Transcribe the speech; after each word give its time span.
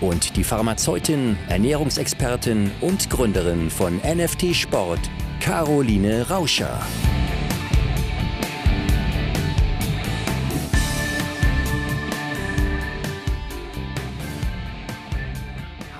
und 0.00 0.36
die 0.36 0.44
Pharmazeutin, 0.44 1.36
Ernährungsexpertin 1.48 2.70
und 2.80 3.08
Gründerin 3.08 3.70
von 3.70 3.96
NFT 3.98 4.54
Sport, 4.54 5.00
Caroline 5.40 6.28
Rauscher. 6.28 6.80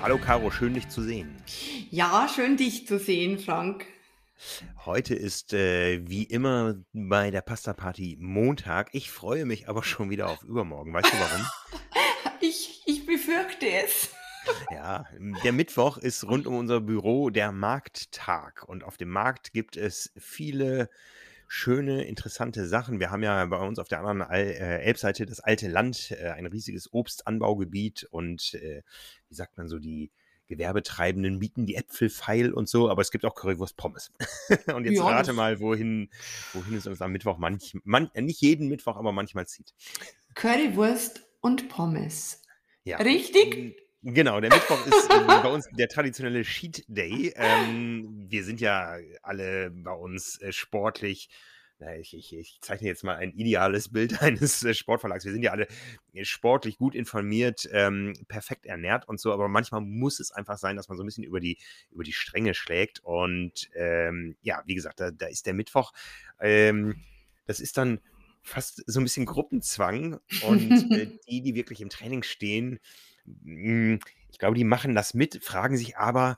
Hallo 0.01 0.17
Caro, 0.17 0.51
schön 0.51 0.73
dich 0.73 0.87
zu 0.87 1.01
sehen. 1.01 1.35
Ja, 1.89 2.29
schön 2.33 2.55
dich 2.55 2.87
zu 2.87 2.99
sehen, 2.99 3.39
Frank. 3.39 3.85
Heute 4.85 5.15
ist 5.15 5.53
äh, 5.53 6.07
wie 6.07 6.23
immer 6.23 6.75
bei 6.93 7.31
der 7.31 7.41
Pasta 7.41 7.73
Party 7.73 8.17
Montag. 8.19 8.89
Ich 8.93 9.11
freue 9.11 9.45
mich 9.45 9.67
aber 9.67 9.83
schon 9.83 10.09
wieder 10.09 10.29
auf 10.29 10.43
übermorgen. 10.43 10.93
Weißt 10.93 11.11
du 11.11 11.17
warum? 11.17 11.45
ich, 12.47 12.81
ich 12.85 13.05
befürchte 13.05 13.67
es. 13.69 14.09
Ja, 14.71 15.05
der 15.43 15.51
Mittwoch 15.51 15.97
ist 15.97 16.23
rund 16.23 16.47
um 16.47 16.55
unser 16.55 16.79
Büro 16.79 17.29
der 17.29 17.51
Markttag. 17.51 18.63
Und 18.67 18.83
auf 18.83 18.97
dem 18.97 19.09
Markt 19.09 19.51
gibt 19.51 19.75
es 19.75 20.11
viele 20.17 20.89
schöne, 21.47 22.05
interessante 22.05 22.67
Sachen. 22.67 22.99
Wir 22.99 23.11
haben 23.11 23.23
ja 23.23 23.45
bei 23.45 23.57
uns 23.57 23.79
auf 23.79 23.87
der 23.87 23.99
anderen 23.99 24.29
äh, 24.31 24.79
Elbseite 24.79 25.25
das 25.25 25.39
alte 25.39 25.67
Land, 25.67 26.11
äh, 26.11 26.29
ein 26.29 26.45
riesiges 26.45 26.93
Obstanbaugebiet 26.93 28.05
und 28.11 28.53
äh, 28.55 28.83
wie 29.29 29.35
sagt 29.35 29.57
man 29.57 29.67
so, 29.67 29.79
die 29.79 30.11
Gewerbetreibenden 30.47 31.37
mieten 31.37 31.65
die 31.65 31.75
Äpfel 31.75 32.09
feil 32.09 32.53
und 32.53 32.69
so, 32.69 32.89
aber 32.89 33.01
es 33.01 33.11
gibt 33.11 33.25
auch 33.25 33.35
Currywurst 33.35 33.75
Pommes. 33.75 34.11
und 34.73 34.85
jetzt 34.85 34.97
ja, 34.97 35.05
rate 35.05 35.33
mal, 35.33 35.59
wohin, 35.59 36.09
wohin 36.53 36.75
es 36.75 36.87
uns 36.87 37.01
am 37.01 37.11
Mittwoch 37.11 37.37
manch, 37.37 37.77
man, 37.83 38.09
nicht 38.15 38.41
jeden 38.41 38.69
Mittwoch, 38.69 38.95
aber 38.95 39.11
manchmal 39.11 39.47
zieht. 39.47 39.73
Currywurst 40.35 41.27
und 41.41 41.69
Pommes. 41.69 42.41
Ja. 42.87 42.97
Richtig? 42.99 43.75
Genau, 44.01 44.39
der 44.39 44.49
Mittwoch 44.49 44.85
ist 44.85 45.09
äh, 45.11 45.19
bei 45.27 45.49
uns 45.49 45.67
der 45.77 45.89
traditionelle 45.89 46.43
Cheat 46.43 46.85
Day. 46.87 47.33
Ähm, 47.35 48.25
wir 48.29 48.45
sind 48.45 48.61
ja 48.61 48.95
alle 49.21 49.71
bei 49.71 49.91
uns 49.91 50.39
äh, 50.41 50.53
sportlich 50.53 51.29
ich, 51.99 52.15
ich, 52.15 52.33
ich, 52.35 52.57
zeichne 52.61 52.87
jetzt 52.87 53.03
mal 53.03 53.17
ein 53.17 53.33
ideales 53.33 53.91
Bild 53.91 54.19
eines 54.23 54.63
äh, 54.63 54.73
Sportverlags. 54.73 55.25
Wir 55.25 55.31
sind 55.31 55.43
ja 55.43 55.51
alle 55.51 55.67
äh, 56.13 56.23
sportlich 56.23 56.77
gut 56.77 56.95
informiert, 56.95 57.69
ähm, 57.71 58.13
perfekt 58.27 58.65
ernährt 58.65 59.07
und 59.07 59.19
so, 59.19 59.31
aber 59.31 59.47
manchmal 59.47 59.81
muss 59.81 60.19
es 60.19 60.31
einfach 60.31 60.57
sein, 60.57 60.75
dass 60.75 60.87
man 60.87 60.97
so 60.97 61.03
ein 61.03 61.05
bisschen 61.05 61.23
über 61.23 61.39
die, 61.39 61.59
über 61.91 62.03
die 62.03 62.13
Stränge 62.13 62.53
schlägt. 62.53 63.01
Und 63.01 63.69
ähm, 63.75 64.37
ja, 64.41 64.63
wie 64.65 64.75
gesagt, 64.75 64.99
da, 65.01 65.11
da 65.11 65.27
ist 65.27 65.45
der 65.45 65.53
Mittwoch. 65.53 65.91
Ähm, 66.39 67.03
das 67.45 67.59
ist 67.59 67.77
dann 67.77 67.99
fast 68.47 68.83
so 68.87 68.99
ein 68.99 69.03
bisschen 69.03 69.25
Gruppenzwang. 69.25 70.19
Und 70.43 70.91
äh, 70.91 71.17
die, 71.29 71.41
die 71.41 71.55
wirklich 71.55 71.81
im 71.81 71.89
Training 71.89 72.23
stehen, 72.23 72.79
mh, 73.25 73.43
hm, 73.43 73.99
ich 74.29 74.39
glaube, 74.39 74.55
die 74.55 74.63
machen 74.63 74.95
das 74.95 75.13
mit, 75.13 75.43
fragen 75.43 75.77
sich 75.77 75.97
aber, 75.97 76.37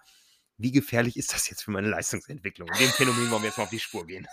wie 0.57 0.71
gefährlich 0.71 1.15
ist 1.15 1.33
das 1.33 1.49
jetzt 1.49 1.63
für 1.63 1.71
meine 1.71 1.89
Leistungsentwicklung? 1.89 2.67
Dem 2.80 2.89
Phänomen 2.89 3.31
wollen 3.31 3.42
wir 3.42 3.48
jetzt 3.48 3.58
mal 3.58 3.64
auf 3.64 3.69
die 3.69 3.80
Spur 3.80 4.05
gehen. 4.05 4.27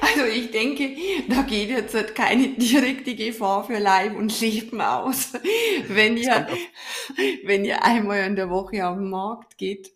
Also 0.00 0.24
ich 0.24 0.50
denke, 0.50 0.96
da 1.28 1.42
geht 1.42 1.70
jetzt 1.70 1.94
halt 1.94 2.14
keine 2.14 2.48
direkte 2.56 3.14
Gefahr 3.14 3.64
für 3.64 3.78
Leib 3.78 4.14
und 4.16 4.38
Leben 4.40 4.80
aus, 4.80 5.32
wenn 5.88 6.16
ihr, 6.16 6.48
wenn 7.44 7.64
ihr 7.64 7.84
einmal 7.84 8.26
in 8.26 8.36
der 8.36 8.50
Woche 8.50 8.86
auf 8.86 8.96
den 8.96 9.10
Markt 9.10 9.58
geht. 9.58 9.92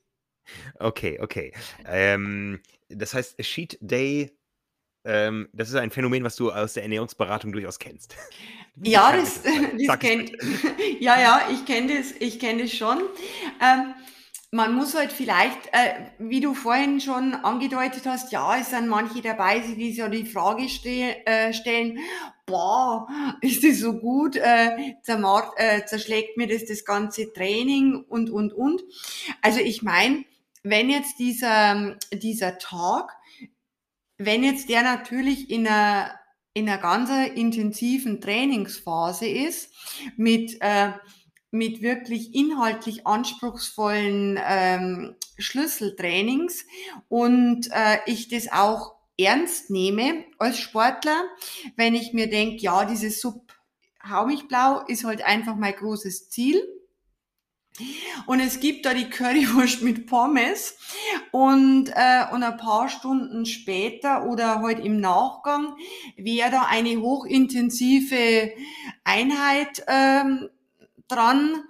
Okay, 0.79 1.19
okay. 1.21 1.53
Ähm, 1.85 2.61
das 2.89 3.15
heißt, 3.15 3.45
Sheet 3.45 3.79
Day 3.81 4.31
ähm, 5.07 5.49
das 5.53 5.69
ist 5.69 5.77
ein 5.77 5.91
Phänomen, 5.91 6.25
was 6.25 6.37
du 6.37 6.51
aus 6.51 6.75
der 6.75 6.83
Ernährungsberatung 6.83 7.53
durchaus 7.53 7.79
kennst. 7.79 8.17
Ja, 8.83 9.11
das, 9.11 9.41
das 9.87 9.99
kennt, 10.01 10.33
ja, 11.01 11.19
ja, 11.19 11.49
ich 11.51 11.65
kenne 11.65 11.97
das, 11.97 12.13
ich 12.21 12.39
kenne 12.39 12.65
das 12.65 12.75
schon. 12.75 12.99
Ähm, 13.59 13.95
man 14.51 14.75
muss 14.75 14.95
halt 14.95 15.13
vielleicht, 15.13 15.67
äh, 15.73 15.95
wie 16.19 16.41
du 16.41 16.53
vorhin 16.53 17.01
schon 17.01 17.35
angedeutet 17.35 18.03
hast, 18.05 18.33
ja, 18.33 18.59
es 18.59 18.71
sind 18.71 18.89
manche 18.89 19.23
dabei, 19.23 19.61
die 19.61 19.89
sich 19.89 19.97
ja 19.97 20.11
die 20.11 20.27
Frage 20.27 20.69
ste 20.69 21.27
äh, 21.27 21.53
stellen, 21.55 21.99
boah, 22.47 23.09
ist 23.41 23.65
das 23.65 23.79
so 23.79 23.95
gut, 23.95 24.37
äh, 24.37 24.71
äh, 24.77 25.85
zerschlägt 25.87 26.37
mir 26.37 26.47
das 26.47 26.67
das 26.67 26.85
ganze 26.85 27.33
Training 27.33 28.05
und, 28.09 28.31
und, 28.31 28.53
und. 28.53 28.83
Also 29.43 29.61
ich 29.61 29.83
meine, 29.83 30.25
wenn 30.63 30.91
jetzt 30.91 31.19
dieser, 31.19 31.97
dieser 32.13 32.59
Tag, 32.59 33.17
wenn 34.19 34.45
jetzt 34.45 34.69
der 34.69 34.83
natürlich 34.83 35.51
in 35.51 35.67
einer, 35.67 36.19
in 36.55 36.69
einer 36.69 36.79
ganz 36.79 37.11
intensiven 37.35 38.21
Trainingsphase 38.21 39.27
ist, 39.27 39.73
mit 40.17 40.57
äh, 40.61 40.93
mit 41.51 41.81
wirklich 41.81 42.35
inhaltlich 42.35 43.07
anspruchsvollen 43.07 44.39
ähm, 44.45 45.17
Schlüsseltrainings 45.39 46.65
und 47.09 47.69
äh, 47.73 47.99
ich 48.07 48.29
das 48.29 48.53
auch 48.53 48.95
ernst 49.19 49.71
nehme 49.71 50.25
als 50.39 50.59
Sportler, 50.59 51.25
wenn 51.77 51.95
ich 51.95 52.13
mir 52.13 52.29
denke, 52.29 52.63
ja, 52.63 52.85
dieses 52.85 53.21
Sub 53.21 53.53
hau 54.09 54.27
mich 54.27 54.47
blau 54.47 54.85
ist 54.87 55.05
halt 55.05 55.25
einfach 55.25 55.57
mein 55.57 55.75
großes 55.75 56.31
Ziel. 56.31 56.63
Und 58.27 58.41
es 58.41 58.61
gibt 58.61 58.87
da 58.87 58.95
die 58.95 59.09
Currywurst 59.09 59.83
mit 59.83 60.07
Pommes. 60.07 60.77
Und, 61.31 61.91
äh, 61.95 62.25
und 62.33 62.43
ein 62.43 62.57
paar 62.57 62.89
Stunden 62.89 63.47
später 63.47 64.27
oder 64.27 64.61
halt 64.61 64.85
im 64.85 65.01
Nachgang 65.01 65.77
wäre 66.17 66.51
da 66.51 66.63
eine 66.63 66.97
hochintensive 67.01 68.53
Einheit 69.05 69.85
ähm, 69.89 70.49
dran, 71.09 71.65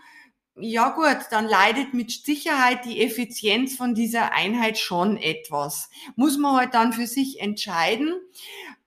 ja 0.58 0.88
gut, 0.90 1.26
dann 1.30 1.46
leidet 1.46 1.92
mit 1.92 2.10
Sicherheit 2.10 2.86
die 2.86 3.02
Effizienz 3.02 3.76
von 3.76 3.94
dieser 3.94 4.32
Einheit 4.32 4.78
schon 4.78 5.18
etwas. 5.18 5.90
Muss 6.16 6.38
man 6.38 6.56
halt 6.56 6.72
dann 6.72 6.94
für 6.94 7.06
sich 7.06 7.40
entscheiden, 7.40 8.14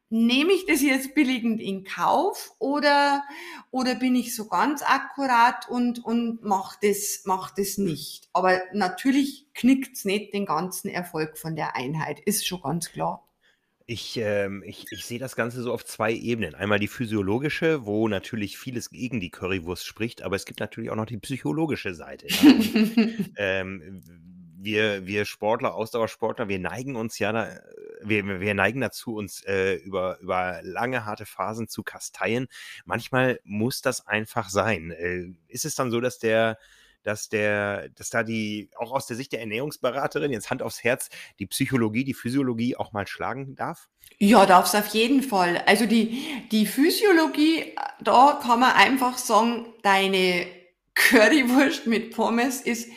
nehme 0.09 0.53
ich 0.53 0.65
das 0.65 0.81
jetzt 0.81 1.13
billigend 1.13 1.61
in 1.61 1.83
Kauf 1.83 2.51
oder, 2.59 3.23
oder 3.71 3.95
bin 3.95 4.15
ich 4.15 4.35
so 4.35 4.47
ganz 4.47 4.81
akkurat 4.81 5.69
und, 5.69 6.03
und 6.03 6.43
mach 6.43 6.75
das, 6.77 7.21
mach 7.25 7.51
das 7.51 7.77
nicht. 7.77 8.27
Aber 8.33 8.59
natürlich 8.73 9.47
knickt's 9.53 10.05
nicht 10.05 10.33
den 10.33 10.45
ganzen 10.45 10.89
Erfolg 10.89 11.37
von 11.37 11.55
der 11.55 11.75
Einheit, 11.75 12.19
ist 12.19 12.47
schon 12.47 12.61
ganz 12.61 12.91
klar. 12.91 13.25
Ich, 13.85 14.17
ähm, 14.17 14.63
ich, 14.65 14.85
ich 14.91 15.05
sehe 15.05 15.17
das 15.17 15.35
Ganze 15.35 15.63
so 15.63 15.73
auf 15.73 15.83
zwei 15.83 16.13
Ebenen. 16.13 16.53
Einmal 16.53 16.77
die 16.77 16.87
physiologische, 16.87 17.87
wo 17.87 18.07
natürlich 18.07 18.57
vieles 18.57 18.91
gegen 18.91 19.19
die 19.19 19.31
Currywurst 19.31 19.85
spricht, 19.85 20.21
aber 20.21 20.35
es 20.35 20.45
gibt 20.45 20.59
natürlich 20.59 20.91
auch 20.91 20.95
noch 20.95 21.07
die 21.07 21.17
psychologische 21.17 21.95
Seite. 21.95 22.27
Ja? 22.27 22.51
Und, 22.51 23.33
ähm, 23.37 24.03
wir, 24.61 25.07
wir 25.07 25.25
Sportler, 25.25 25.73
Ausdauersportler, 25.73 26.49
wir 26.49 26.59
neigen 26.59 26.95
uns 26.95 27.17
ja, 27.17 27.31
da, 27.31 27.47
wir, 28.01 28.39
wir 28.39 28.53
neigen 28.53 28.81
dazu, 28.81 29.15
uns 29.15 29.43
äh, 29.45 29.75
über, 29.75 30.19
über 30.19 30.59
lange, 30.63 31.05
harte 31.05 31.25
Phasen 31.25 31.67
zu 31.67 31.83
kasteien. 31.83 32.47
Manchmal 32.85 33.39
muss 33.43 33.81
das 33.81 34.07
einfach 34.07 34.49
sein. 34.49 34.91
Äh, 34.91 35.33
ist 35.47 35.65
es 35.65 35.75
dann 35.75 35.91
so, 35.91 36.01
dass 36.01 36.19
der 36.19 36.57
dass 37.03 37.29
der, 37.29 37.89
dass 37.89 38.09
da 38.09 38.23
die, 38.23 38.69
auch 38.77 38.91
aus 38.91 39.07
der 39.07 39.15
Sicht 39.15 39.31
der 39.31 39.39
Ernährungsberaterin, 39.39 40.31
jetzt 40.31 40.49
Hand 40.49 40.61
aufs 40.61 40.83
Herz, 40.83 41.09
die 41.39 41.45
Psychologie, 41.45 42.03
die 42.03 42.13
Physiologie 42.13 42.75
auch 42.75 42.91
mal 42.91 43.07
schlagen 43.07 43.55
darf? 43.55 43.87
Ja, 44.17 44.45
darf 44.45 44.65
es 44.65 44.75
auf 44.75 44.87
jeden 44.87 45.23
Fall. 45.23 45.63
Also 45.65 45.85
die, 45.85 46.45
die 46.51 46.65
Physiologie, 46.65 47.75
da 48.01 48.39
kann 48.41 48.59
man 48.59 48.73
einfach 48.73 49.17
sagen, 49.17 49.67
deine 49.81 50.45
Currywurst 50.93 51.87
mit 51.87 52.11
Pommes 52.11 52.61
ist 52.61 52.89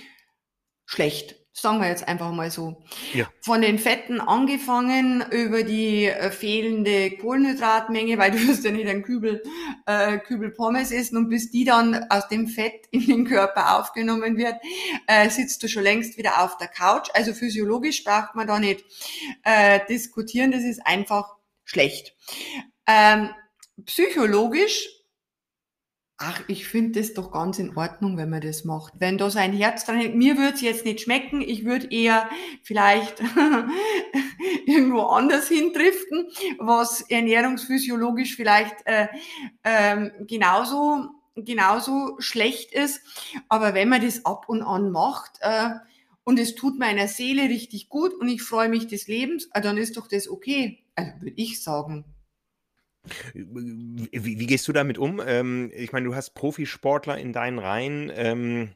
schlecht. 0.85 1.37
Sagen 1.55 1.81
wir 1.81 1.89
jetzt 1.89 2.09
einfach 2.09 2.33
mal 2.33 2.51
so. 2.51 2.83
Ja. 3.13 3.29
Von 3.43 3.61
den 3.61 3.79
Fetten 3.79 4.21
angefangen 4.21 5.23
über 5.31 5.65
die 5.65 6.07
äh, 6.07 6.31
fehlende 6.31 7.11
Kohlenhydratmenge, 7.19 8.17
weil 8.17 8.31
du 8.33 8.49
wirst 8.49 8.65
ja 8.65 8.71
nicht 8.71 8.89
ein 8.89 9.03
Kübel, 9.03 9.43
äh, 9.85 10.19
Kübel 10.19 10.51
Pommes 10.51 10.91
essen 10.93 11.19
und 11.19 11.29
bis 11.29 11.51
die 11.51 11.65
dann 11.65 12.07
aus 12.09 12.29
dem 12.29 12.49
Fett 12.49 12.87
in 12.91 13.07
den 13.07 13.27
Körper 13.27 13.79
aufgenommen 13.79 14.39
wird, 14.39 14.55
äh, 15.07 15.29
sitzt 15.29 15.63
du 15.63 15.69
schon 15.69 15.83
längst 15.83 16.17
wieder 16.17 16.43
auf 16.43 16.57
der 16.57 16.69
Couch. 16.69 17.11
Also 17.13 17.35
physiologisch 17.35 18.03
braucht 18.03 18.35
man 18.35 18.47
da 18.47 18.59
nicht 18.59 18.85
äh, 19.45 19.81
diskutieren, 19.89 20.53
das 20.53 20.63
ist 20.63 20.87
einfach 20.87 21.37
schlecht. 21.65 22.15
Ähm, 22.87 23.29
psychologisch 23.85 24.89
Ach, 26.25 26.41
ich 26.47 26.69
finde 26.69 27.01
das 27.01 27.15
doch 27.15 27.33
ganz 27.33 27.59
in 27.59 27.77
Ordnung, 27.77 28.17
wenn 28.17 28.31
man 28.31 28.41
das 28.41 28.63
macht. 28.65 28.93
Wenn 28.97 29.19
da 29.19 29.29
sein 29.29 29.53
Herz 29.53 29.85
dran 29.85 29.97
hängt, 29.97 30.15
mir 30.15 30.37
würde 30.37 30.55
es 30.55 30.61
jetzt 30.61 30.85
nicht 30.85 31.01
schmecken, 31.01 31.41
ich 31.41 31.65
würde 31.65 31.91
eher 31.91 32.31
vielleicht 32.63 33.21
irgendwo 34.67 35.01
anders 35.01 35.49
hindriften, 35.49 36.29
was 36.59 37.01
ernährungsphysiologisch 37.01 38.37
vielleicht 38.37 38.87
äh, 38.87 39.09
ähm, 39.65 40.13
genauso 40.29 41.09
genauso 41.35 42.15
schlecht 42.21 42.73
ist. 42.73 43.01
Aber 43.49 43.75
wenn 43.75 43.89
man 43.89 44.03
das 44.03 44.25
ab 44.25 44.45
und 44.49 44.63
an 44.63 44.93
macht 44.93 45.39
äh, 45.41 45.71
und 46.23 46.39
es 46.39 46.55
tut 46.55 46.79
meiner 46.79 47.09
Seele 47.09 47.49
richtig 47.49 47.89
gut 47.89 48.15
und 48.15 48.29
ich 48.29 48.43
freue 48.43 48.69
mich 48.69 48.87
des 48.87 49.09
Lebens, 49.09 49.49
äh, 49.55 49.61
dann 49.61 49.77
ist 49.77 49.97
doch 49.97 50.07
das 50.07 50.29
okay. 50.29 50.85
Also 50.95 51.11
würde 51.21 51.35
ich 51.37 51.63
sagen. 51.65 52.05
Wie, 53.35 54.39
wie, 54.39 54.47
gehst 54.47 54.69
du 54.69 54.73
damit 54.73 54.99
um? 54.99 55.21
Ähm, 55.25 55.73
ich 55.75 55.93
meine, 55.93 56.07
du 56.07 56.15
hast 56.15 56.35
Profisportler 56.35 57.19
in 57.19 57.33
deinen 57.33 57.59
Reihen. 57.59 58.13
Ähm, 58.15 58.71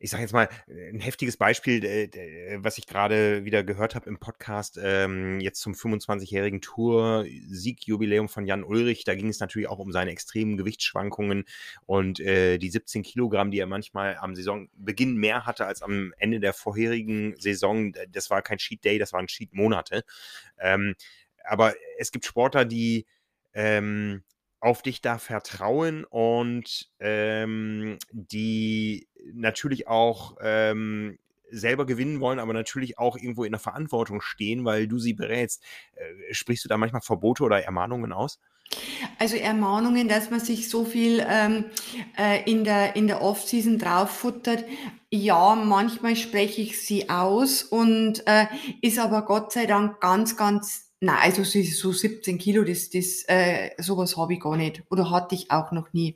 ich 0.00 0.10
sage 0.10 0.22
jetzt 0.22 0.32
mal, 0.32 0.48
ein 0.68 1.00
heftiges 1.00 1.36
Beispiel, 1.36 1.84
äh, 1.84 2.58
was 2.58 2.78
ich 2.78 2.86
gerade 2.86 3.44
wieder 3.44 3.62
gehört 3.62 3.94
habe 3.94 4.08
im 4.08 4.18
Podcast, 4.18 4.78
ähm, 4.82 5.40
jetzt 5.40 5.60
zum 5.60 5.74
25-jährigen 5.74 6.60
Tour-Siegjubiläum 6.60 8.28
von 8.28 8.46
Jan 8.46 8.64
Ulrich. 8.64 9.04
Da 9.04 9.14
ging 9.14 9.28
es 9.28 9.40
natürlich 9.40 9.68
auch 9.68 9.78
um 9.78 9.92
seine 9.92 10.10
extremen 10.10 10.56
Gewichtsschwankungen 10.56 11.44
und 11.86 12.20
äh, 12.20 12.58
die 12.58 12.70
17 12.70 13.02
Kilogramm, 13.02 13.50
die 13.50 13.58
er 13.58 13.66
manchmal 13.66 14.16
am 14.16 14.34
Saisonbeginn 14.34 15.16
mehr 15.16 15.46
hatte 15.46 15.66
als 15.66 15.82
am 15.82 16.12
Ende 16.18 16.40
der 16.40 16.52
vorherigen 16.52 17.34
Saison. 17.38 17.92
Das 18.10 18.30
war 18.30 18.42
kein 18.42 18.58
Cheat 18.58 18.84
Day, 18.84 18.98
das 18.98 19.12
waren 19.12 19.26
Cheat 19.26 19.54
Monate. 19.54 20.04
Ähm, 20.58 20.94
aber 21.44 21.74
es 21.98 22.12
gibt 22.12 22.24
Sportler, 22.24 22.64
die 22.64 23.06
ähm, 23.54 24.22
auf 24.60 24.82
dich 24.82 25.00
da 25.00 25.18
vertrauen 25.18 26.04
und 26.04 26.90
ähm, 27.00 27.98
die 28.12 29.08
natürlich 29.32 29.88
auch 29.88 30.36
ähm, 30.40 31.18
selber 31.50 31.84
gewinnen 31.84 32.20
wollen, 32.20 32.38
aber 32.38 32.52
natürlich 32.52 32.98
auch 32.98 33.16
irgendwo 33.16 33.44
in 33.44 33.52
der 33.52 33.60
Verantwortung 33.60 34.20
stehen, 34.20 34.64
weil 34.64 34.86
du 34.88 34.98
sie 34.98 35.14
berätst. 35.14 35.62
Äh, 35.94 36.32
sprichst 36.32 36.64
du 36.64 36.68
da 36.68 36.76
manchmal 36.76 37.02
Verbote 37.02 37.42
oder 37.42 37.62
Ermahnungen 37.62 38.12
aus? 38.12 38.40
Also 39.18 39.36
Ermahnungen, 39.36 40.08
dass 40.08 40.30
man 40.30 40.40
sich 40.40 40.70
so 40.70 40.84
viel 40.84 41.24
ähm, 41.28 41.66
äh, 42.16 42.48
in 42.50 42.64
der, 42.64 42.96
in 42.96 43.06
der 43.06 43.20
Off-Season 43.20 43.78
drauffuttert. 43.78 44.64
Ja, 45.10 45.54
manchmal 45.54 46.16
spreche 46.16 46.62
ich 46.62 46.80
sie 46.80 47.10
aus 47.10 47.62
und 47.62 48.26
äh, 48.26 48.46
ist 48.80 48.98
aber 48.98 49.22
Gott 49.26 49.52
sei 49.52 49.66
Dank 49.66 50.00
ganz, 50.00 50.36
ganz 50.36 50.91
Nein, 51.04 51.18
also 51.20 51.42
so 51.42 51.90
17 51.90 52.38
Kilo, 52.38 52.62
das, 52.62 52.88
das, 52.88 53.24
äh, 53.26 53.70
sowas 53.78 54.16
habe 54.16 54.34
ich 54.34 54.40
gar 54.40 54.56
nicht 54.56 54.84
oder 54.88 55.10
hatte 55.10 55.34
ich 55.34 55.50
auch 55.50 55.72
noch 55.72 55.92
nie. 55.92 56.14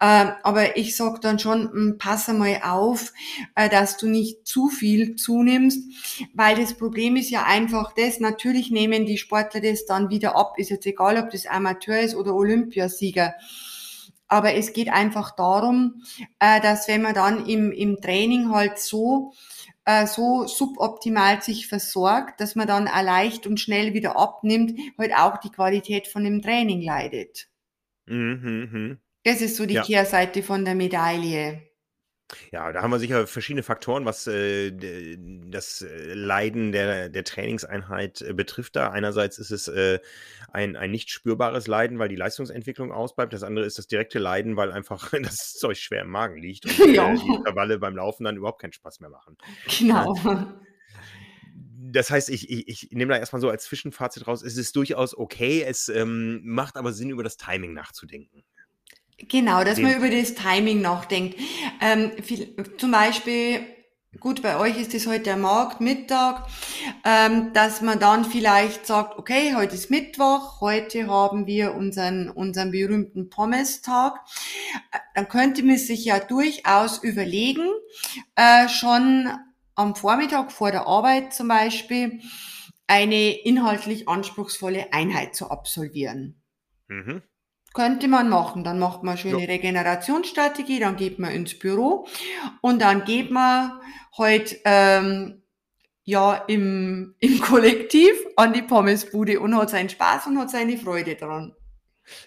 Ähm, 0.00 0.32
aber 0.42 0.76
ich 0.76 0.96
sag 0.96 1.20
dann 1.20 1.38
schon, 1.38 1.70
hm, 1.70 1.96
pass 1.96 2.28
einmal 2.28 2.60
auf, 2.64 3.12
äh, 3.54 3.68
dass 3.68 3.98
du 3.98 4.08
nicht 4.08 4.48
zu 4.48 4.66
viel 4.68 5.14
zunimmst, 5.14 5.88
weil 6.34 6.56
das 6.56 6.74
Problem 6.74 7.14
ist 7.14 7.30
ja 7.30 7.44
einfach 7.44 7.92
das, 7.96 8.18
natürlich 8.18 8.72
nehmen 8.72 9.06
die 9.06 9.16
Sportler 9.16 9.60
das 9.60 9.86
dann 9.86 10.10
wieder 10.10 10.34
ab, 10.34 10.54
ist 10.56 10.70
jetzt 10.70 10.86
egal, 10.86 11.16
ob 11.16 11.30
das 11.30 11.46
Amateur 11.46 12.00
ist 12.00 12.16
oder 12.16 12.34
Olympiasieger. 12.34 13.34
Aber 14.26 14.54
es 14.54 14.72
geht 14.72 14.88
einfach 14.88 15.36
darum, 15.36 16.02
äh, 16.40 16.60
dass 16.60 16.88
wenn 16.88 17.02
man 17.02 17.14
dann 17.14 17.46
im, 17.46 17.70
im 17.70 18.00
Training 18.00 18.50
halt 18.50 18.80
so 18.80 19.34
äh, 19.90 20.06
so 20.06 20.46
suboptimal 20.46 21.42
sich 21.42 21.66
versorgt, 21.66 22.40
dass 22.40 22.54
man 22.54 22.66
dann 22.66 22.88
auch 22.88 23.02
leicht 23.02 23.46
und 23.46 23.58
schnell 23.58 23.94
wieder 23.94 24.16
abnimmt, 24.16 24.78
halt 24.98 25.12
auch 25.16 25.38
die 25.38 25.50
Qualität 25.50 26.06
von 26.06 26.24
dem 26.24 26.42
Training 26.42 26.82
leidet. 26.82 27.48
Mhm, 28.06 28.68
mh. 28.72 28.96
Das 29.24 29.40
ist 29.42 29.56
so 29.56 29.66
die 29.66 29.74
ja. 29.74 29.82
Kehrseite 29.82 30.42
von 30.42 30.64
der 30.64 30.74
Medaille. 30.74 31.69
Ja, 32.52 32.72
da 32.72 32.82
haben 32.82 32.90
wir 32.90 32.98
sicher 32.98 33.26
verschiedene 33.26 33.62
Faktoren, 33.62 34.04
was 34.04 34.26
äh, 34.26 34.72
das 35.48 35.82
äh, 35.82 36.14
Leiden 36.14 36.72
der, 36.72 37.08
der 37.08 37.24
Trainingseinheit 37.24 38.22
äh, 38.22 38.32
betrifft. 38.32 38.76
Da 38.76 38.90
einerseits 38.90 39.38
ist 39.38 39.50
es 39.50 39.68
äh, 39.68 39.98
ein, 40.52 40.76
ein 40.76 40.90
nicht 40.90 41.10
spürbares 41.10 41.66
Leiden, 41.66 41.98
weil 41.98 42.08
die 42.08 42.16
Leistungsentwicklung 42.16 42.92
ausbleibt. 42.92 43.32
Das 43.32 43.42
andere 43.42 43.66
ist 43.66 43.78
das 43.78 43.86
direkte 43.86 44.18
Leiden, 44.18 44.56
weil 44.56 44.72
einfach 44.72 45.10
das 45.22 45.54
Zeug 45.54 45.78
schwer 45.78 46.02
im 46.02 46.10
Magen 46.10 46.40
liegt 46.40 46.66
und 46.66 46.78
äh, 46.88 46.92
ja. 46.92 47.14
die 47.14 47.34
Intervalle 47.34 47.78
beim 47.78 47.96
Laufen 47.96 48.24
dann 48.24 48.36
überhaupt 48.36 48.60
keinen 48.60 48.72
Spaß 48.72 49.00
mehr 49.00 49.10
machen. 49.10 49.36
Genau. 49.78 50.16
das 51.78 52.10
heißt, 52.10 52.30
ich, 52.30 52.50
ich, 52.50 52.68
ich 52.68 52.90
nehme 52.92 53.12
da 53.12 53.18
erstmal 53.18 53.40
so 53.40 53.48
als 53.48 53.64
Zwischenfazit 53.64 54.26
raus, 54.26 54.42
es 54.42 54.56
ist 54.56 54.76
durchaus 54.76 55.16
okay, 55.16 55.62
es 55.62 55.88
ähm, 55.88 56.40
macht 56.44 56.76
aber 56.76 56.92
Sinn, 56.92 57.10
über 57.10 57.22
das 57.22 57.36
Timing 57.36 57.72
nachzudenken. 57.72 58.44
Genau, 59.28 59.64
dass 59.64 59.78
man 59.78 59.94
über 59.94 60.10
das 60.10 60.34
Timing 60.34 60.80
nachdenkt. 60.80 61.38
Ähm, 61.80 62.12
viel, 62.22 62.54
zum 62.78 62.90
Beispiel, 62.90 63.66
gut, 64.18 64.42
bei 64.42 64.58
euch 64.58 64.78
ist 64.78 64.94
es 64.94 65.06
heute 65.06 65.24
der 65.24 65.36
Markt, 65.36 65.80
Mittag, 65.80 66.46
ähm, 67.04 67.52
dass 67.52 67.82
man 67.82 67.98
dann 68.00 68.24
vielleicht 68.24 68.86
sagt, 68.86 69.18
okay, 69.18 69.54
heute 69.54 69.74
ist 69.74 69.90
Mittwoch, 69.90 70.60
heute 70.60 71.06
haben 71.06 71.46
wir 71.46 71.74
unseren, 71.74 72.30
unseren 72.30 72.70
berühmten 72.70 73.28
Pommes-Tag. 73.30 74.20
Dann 75.14 75.28
könnte 75.28 75.62
man 75.62 75.78
sich 75.78 76.04
ja 76.04 76.18
durchaus 76.18 76.98
überlegen, 77.02 77.68
äh, 78.36 78.68
schon 78.68 79.28
am 79.74 79.94
Vormittag 79.94 80.50
vor 80.50 80.70
der 80.70 80.86
Arbeit 80.86 81.34
zum 81.34 81.48
Beispiel, 81.48 82.20
eine 82.86 83.30
inhaltlich 83.30 84.08
anspruchsvolle 84.08 84.92
Einheit 84.92 85.36
zu 85.36 85.50
absolvieren. 85.50 86.42
Mhm. 86.88 87.22
Könnte 87.72 88.08
man 88.08 88.28
machen. 88.28 88.64
Dann 88.64 88.78
macht 88.78 89.02
man 89.02 89.16
schöne 89.16 89.42
ja. 89.42 89.46
Regenerationsstrategie, 89.46 90.80
dann 90.80 90.96
geht 90.96 91.18
man 91.18 91.30
ins 91.30 91.58
Büro 91.58 92.06
und 92.60 92.82
dann 92.82 93.04
geht 93.04 93.30
man 93.30 93.80
heute 94.16 94.56
halt, 94.56 94.60
ähm, 94.64 95.40
ja 96.04 96.34
im, 96.48 97.14
im 97.20 97.40
Kollektiv 97.40 98.12
an 98.36 98.52
die 98.52 98.62
Pommesbude 98.62 99.40
und 99.40 99.56
hat 99.56 99.70
seinen 99.70 99.88
Spaß 99.88 100.26
und 100.26 100.38
hat 100.38 100.50
seine 100.50 100.76
Freude 100.76 101.16
dran. 101.16 101.54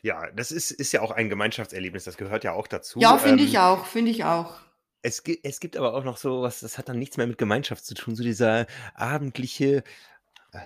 Ja, 0.01 0.31
das 0.31 0.51
ist, 0.51 0.71
ist 0.71 0.93
ja 0.93 1.01
auch 1.01 1.11
ein 1.11 1.29
Gemeinschaftserlebnis, 1.29 2.05
das 2.05 2.17
gehört 2.17 2.43
ja 2.43 2.53
auch 2.53 2.67
dazu. 2.67 2.99
Ja, 2.99 3.17
finde 3.17 3.43
ähm, 3.43 3.49
ich 3.49 3.59
auch, 3.59 3.85
finde 3.85 4.11
ich 4.11 4.23
auch. 4.23 4.55
Es 5.01 5.23
gibt, 5.23 5.45
es 5.45 5.59
gibt 5.59 5.75
aber 5.75 5.93
auch 5.93 6.05
noch 6.05 6.15
so 6.15 6.41
was, 6.41 6.61
das 6.61 6.77
hat 6.77 6.87
dann 6.87 6.97
nichts 6.97 7.17
mehr 7.17 7.27
mit 7.27 7.37
Gemeinschaft 7.37 7.85
zu 7.85 7.93
tun, 7.93 8.15
so 8.15 8.23
dieser 8.23 8.67
abendliche 8.93 9.83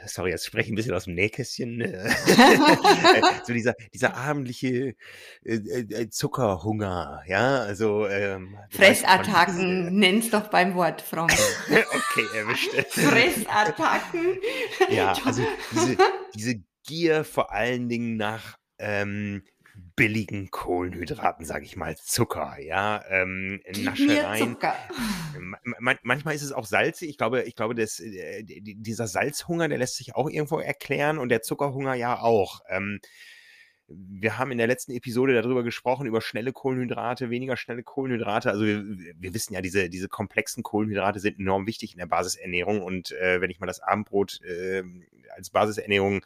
sorry, 0.06 0.32
jetzt 0.32 0.46
spreche 0.46 0.66
ich 0.68 0.72
ein 0.72 0.76
bisschen 0.76 0.94
aus 0.94 1.06
dem 1.06 1.16
Nähkästchen, 1.16 1.82
äh, 1.82 2.10
so 3.46 3.54
dieser, 3.54 3.74
dieser 3.94 4.16
abendliche 4.16 4.96
äh, 5.44 5.54
äh, 5.54 6.10
Zuckerhunger, 6.10 7.24
ja, 7.28 7.60
also 7.60 8.08
ähm, 8.08 8.58
Fressattacken, 8.70 9.96
nenn's 10.00 10.30
doch 10.30 10.48
beim 10.50 10.76
Wort, 10.76 11.02
Frank. 11.02 11.34
okay, 11.68 12.38
erwischt. 12.38 12.72
Fressattacken. 12.90 14.38
ja, 14.90 15.14
also 15.24 15.44
diese, 15.72 15.98
diese 16.36 16.56
Gier 16.86 17.24
vor 17.24 17.52
allen 17.52 17.90
Dingen 17.90 18.18
nach 18.18 18.58
ähm, 18.80 19.44
billigen 19.98 20.52
Kohlenhydraten, 20.52 21.44
sage 21.44 21.66
ich 21.66 21.76
mal, 21.76 21.98
Zucker, 21.98 22.58
ja, 22.62 23.04
ähm, 23.10 23.60
Naschereien. 23.76 24.54
Zucker. 24.54 24.76
Man, 25.80 25.98
manchmal 26.04 26.36
ist 26.36 26.44
es 26.44 26.54
auch 26.54 26.66
salzig. 26.66 27.10
Ich 27.10 27.18
glaube, 27.18 27.42
ich 27.44 27.56
glaube, 27.56 27.76
dass, 27.76 28.00
äh, 28.00 28.44
dieser 28.44 29.08
Salzhunger, 29.08 29.68
der 29.68 29.80
lässt 29.80 29.98
sich 29.98 30.16
auch 30.16 30.30
irgendwo 30.30 30.60
erklären 30.60 31.18
und 31.18 31.30
der 31.30 31.42
Zuckerhunger 31.42 31.96
ja 31.96 32.20
auch. 32.20 32.62
Ähm, 32.70 33.00
wir 33.88 34.38
haben 34.38 34.52
in 34.52 34.60
der 34.60 34.68
letzten 34.68 34.92
Episode 34.92 35.34
darüber 35.34 35.64
gesprochen, 35.64 36.06
über 36.06 36.22
schnelle 36.22 36.54
Kohlenhydrate, 36.54 37.30
weniger 37.30 37.58
schnelle 37.58 37.84
Kohlenhydrate. 37.84 38.52
Also 38.52 38.66
wir, 38.66 38.84
wir 38.86 39.34
wissen 39.34 39.54
ja, 39.54 39.62
diese, 39.62 39.90
diese 39.90 40.10
komplexen 40.10 40.62
Kohlenhydrate 40.62 41.20
sind 41.20 41.40
enorm 41.40 41.66
wichtig 41.66 41.94
in 41.94 41.98
der 41.98 42.06
Basisernährung. 42.06 42.84
Und 42.84 43.14
äh, 43.14 43.42
wenn 43.42 43.50
ich 43.50 43.60
mal 43.60 43.66
das 43.66 43.80
Abendbrot 43.80 44.42
äh, 44.44 44.84
als 45.36 45.50
Basisernährung 45.50 46.22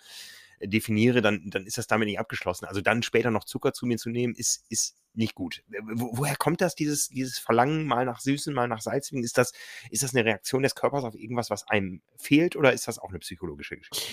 definiere, 0.63 1.21
dann, 1.21 1.49
dann 1.49 1.65
ist 1.65 1.77
das 1.77 1.87
damit 1.87 2.07
nicht 2.07 2.19
abgeschlossen. 2.19 2.65
Also 2.65 2.81
dann 2.81 3.03
später 3.03 3.31
noch 3.31 3.43
Zucker 3.43 3.73
zu 3.73 3.85
mir 3.85 3.97
zu 3.97 4.09
nehmen, 4.09 4.35
ist, 4.35 4.65
ist 4.69 4.95
nicht 5.13 5.35
gut. 5.35 5.63
Wo, 5.83 6.11
woher 6.13 6.35
kommt 6.35 6.61
das, 6.61 6.75
dieses, 6.75 7.09
dieses 7.09 7.37
Verlangen 7.37 7.85
mal 7.85 8.05
nach 8.05 8.19
Süßen, 8.19 8.53
mal 8.53 8.67
nach 8.67 8.81
Salzigen? 8.81 9.23
Ist 9.23 9.37
das, 9.37 9.51
ist 9.89 10.03
das 10.03 10.15
eine 10.15 10.25
Reaktion 10.25 10.63
des 10.63 10.75
Körpers 10.75 11.03
auf 11.03 11.15
irgendwas, 11.15 11.49
was 11.49 11.67
einem 11.67 12.01
fehlt 12.17 12.55
oder 12.55 12.73
ist 12.73 12.87
das 12.87 12.99
auch 12.99 13.09
eine 13.09 13.19
psychologische 13.19 13.77
Geschichte? 13.77 14.07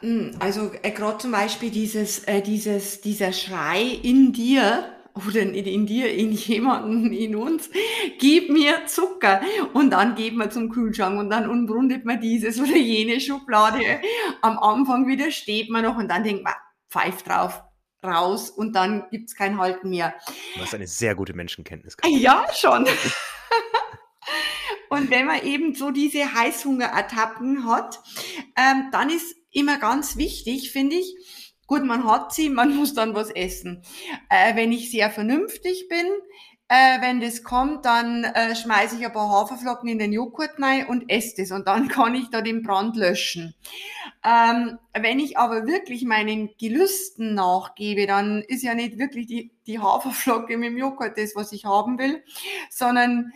Hm, 0.00 0.36
also 0.38 0.72
äh, 0.82 0.90
gerade 0.90 1.18
zum 1.18 1.32
Beispiel 1.32 1.70
dieses, 1.70 2.20
äh, 2.24 2.42
dieses, 2.42 3.00
dieser 3.00 3.32
Schrei 3.32 3.82
in 3.82 4.32
dir, 4.32 4.94
oder 5.26 5.40
in, 5.40 5.54
in 5.54 5.86
dir, 5.86 6.12
in 6.12 6.32
jemanden, 6.32 7.12
in 7.12 7.36
uns, 7.36 7.70
gib 8.18 8.50
mir 8.50 8.86
Zucker. 8.86 9.40
Und 9.72 9.90
dann 9.90 10.14
geht 10.14 10.34
man 10.34 10.50
zum 10.50 10.68
Kühlschrank 10.68 11.18
und 11.18 11.30
dann 11.30 11.48
umrundet 11.48 12.04
man 12.04 12.20
dieses 12.20 12.60
oder 12.60 12.76
jene 12.76 13.20
Schublade. 13.20 14.00
Am 14.42 14.58
Anfang 14.58 15.06
widersteht 15.06 15.70
man 15.70 15.84
noch 15.84 15.96
und 15.96 16.08
dann 16.08 16.24
denkt 16.24 16.44
man, 16.44 16.54
pfeift 16.90 17.28
drauf, 17.28 17.62
raus 18.04 18.50
und 18.50 18.74
dann 18.74 19.08
gibt's 19.10 19.34
kein 19.34 19.58
Halten 19.58 19.90
mehr. 19.90 20.14
Du 20.54 20.60
hast 20.60 20.74
eine 20.74 20.86
sehr 20.86 21.14
gute 21.14 21.34
Menschenkenntnis. 21.34 21.96
Ja, 22.06 22.46
schon. 22.54 22.84
und 24.90 25.10
wenn 25.10 25.26
man 25.26 25.42
eben 25.42 25.74
so 25.74 25.90
diese 25.90 26.34
Heißhungerattacken 26.34 27.66
hat, 27.66 28.00
ähm, 28.56 28.88
dann 28.92 29.10
ist 29.10 29.36
immer 29.50 29.78
ganz 29.78 30.16
wichtig, 30.16 30.70
finde 30.70 30.96
ich, 30.96 31.14
Gut, 31.68 31.84
man 31.84 32.04
hat 32.04 32.32
sie, 32.34 32.48
man 32.48 32.74
muss 32.76 32.94
dann 32.94 33.14
was 33.14 33.30
essen. 33.30 33.82
Äh, 34.28 34.56
wenn 34.56 34.72
ich 34.72 34.90
sehr 34.90 35.10
vernünftig 35.10 35.86
bin, 35.88 36.06
äh, 36.66 37.00
wenn 37.00 37.20
das 37.20 37.44
kommt, 37.44 37.84
dann 37.84 38.24
äh, 38.24 38.56
schmeiße 38.56 38.96
ich 38.96 39.06
ein 39.06 39.12
paar 39.12 39.30
Haferflocken 39.30 39.88
in 39.88 39.98
den 39.98 40.12
Joghurt 40.12 40.60
rein 40.60 40.86
und 40.86 41.10
esse 41.10 41.36
das 41.38 41.52
und 41.52 41.68
dann 41.68 41.88
kann 41.88 42.14
ich 42.14 42.30
da 42.30 42.40
den 42.40 42.62
Brand 42.62 42.96
löschen. 42.96 43.54
Ähm, 44.24 44.78
wenn 44.98 45.20
ich 45.20 45.38
aber 45.38 45.66
wirklich 45.66 46.04
meinen 46.04 46.50
Gelüsten 46.58 47.34
nachgebe, 47.34 48.06
dann 48.06 48.42
ist 48.42 48.62
ja 48.62 48.74
nicht 48.74 48.98
wirklich 48.98 49.26
die, 49.26 49.52
die 49.66 49.78
Haferflocke 49.78 50.56
mit 50.56 50.70
dem 50.70 50.78
Joghurt 50.78 51.16
das, 51.16 51.36
was 51.36 51.52
ich 51.52 51.66
haben 51.66 51.98
will, 51.98 52.24
sondern 52.70 53.32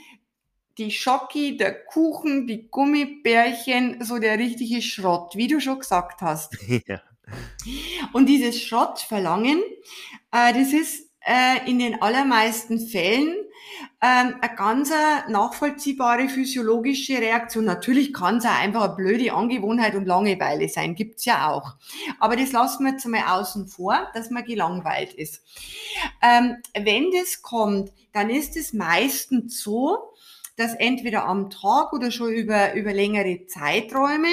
die 0.79 0.91
Schocki, 0.91 1.59
der 1.59 1.85
Kuchen, 1.85 2.47
die 2.47 2.69
Gummibärchen, 2.69 4.03
so 4.03 4.19
der 4.19 4.39
richtige 4.39 4.81
Schrott, 4.81 5.37
wie 5.37 5.49
du 5.49 5.61
schon 5.61 5.79
gesagt 5.79 6.23
hast. 6.23 6.57
Ja. 6.87 7.01
Und 8.13 8.27
dieses 8.27 8.61
Schrottverlangen, 8.61 9.61
äh, 10.33 10.53
das 10.53 10.73
ist 10.73 11.11
äh, 11.25 11.69
in 11.71 11.79
den 11.79 12.03
allermeisten 12.03 12.81
Fällen 12.81 13.37
ähm, 14.01 14.35
eine 14.41 14.55
ganz 14.57 14.91
nachvollziehbare 15.29 16.29
physiologische 16.29 17.19
Reaktion. 17.19 17.65
Natürlich 17.65 18.13
kann 18.13 18.39
es 18.39 18.45
auch 18.45 18.61
einfach 18.61 18.83
eine 18.83 18.97
blöde 18.97 19.33
Angewohnheit 19.33 19.95
und 19.95 20.07
Langeweile 20.07 20.69
sein, 20.69 20.95
gibt's 20.95 21.25
ja 21.25 21.49
auch. 21.51 21.77
Aber 22.19 22.37
das 22.37 22.53
lassen 22.53 22.85
wir 22.85 22.93
jetzt 22.93 23.07
mal 23.07 23.41
außen 23.41 23.69
vor, 23.69 24.09
dass 24.15 24.31
man 24.31 24.45
gelangweilt 24.45 25.15
ist. 25.15 25.43
Ähm, 26.21 26.57
wenn 26.75 27.11
das 27.13 27.43
kommt, 27.43 27.93
dann 28.13 28.29
ist 28.29 28.57
es 28.57 28.73
meistens 28.73 29.61
so, 29.63 30.13
dass 30.57 30.75
entweder 30.75 31.25
am 31.25 31.51
Tag 31.51 31.93
oder 31.93 32.11
schon 32.11 32.33
über, 32.33 32.75
über 32.75 32.93
längere 32.93 33.47
Zeiträume 33.47 34.29